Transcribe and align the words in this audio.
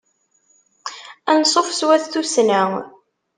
Ansuf 1.31 1.69
s 1.73 1.81
wat 1.87 2.03
tussna. 2.13 2.61